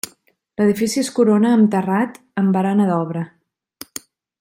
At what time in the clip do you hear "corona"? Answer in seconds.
1.19-1.53